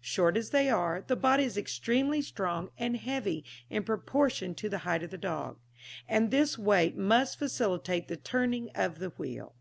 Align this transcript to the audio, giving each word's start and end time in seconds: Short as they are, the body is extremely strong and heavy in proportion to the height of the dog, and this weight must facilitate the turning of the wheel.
Short 0.00 0.38
as 0.38 0.48
they 0.48 0.70
are, 0.70 1.02
the 1.06 1.16
body 1.16 1.44
is 1.44 1.58
extremely 1.58 2.22
strong 2.22 2.70
and 2.78 2.96
heavy 2.96 3.44
in 3.68 3.84
proportion 3.84 4.54
to 4.54 4.70
the 4.70 4.78
height 4.88 5.02
of 5.02 5.10
the 5.10 5.18
dog, 5.18 5.58
and 6.08 6.30
this 6.30 6.56
weight 6.58 6.96
must 6.96 7.38
facilitate 7.38 8.08
the 8.08 8.16
turning 8.16 8.70
of 8.74 9.00
the 9.00 9.10
wheel. 9.10 9.54